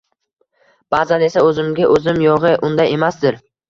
Ba’zan 0.95 1.27
esa 1.29 1.45
o‘zimga 1.51 1.93
o‘zim: 2.01 2.21
«Yo‘g‘-e, 2.27 2.59
unday 2.73 2.95
emasdir! 3.01 3.45